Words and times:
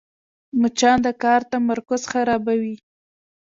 مچان 0.61 0.97
د 1.05 1.07
کار 1.23 1.41
تمرکز 1.51 2.01
خرابوي 2.11 2.75